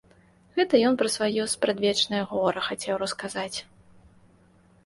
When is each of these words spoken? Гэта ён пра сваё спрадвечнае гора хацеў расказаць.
Гэта 0.59 0.79
ён 0.89 0.95
пра 1.01 1.11
сваё 1.15 1.43
спрадвечнае 1.53 2.23
гора 2.31 2.65
хацеў 2.69 2.95
расказаць. 3.05 3.57